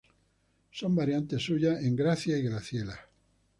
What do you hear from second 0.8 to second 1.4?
variantes